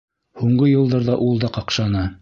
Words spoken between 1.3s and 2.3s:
да ҡаҡшаны.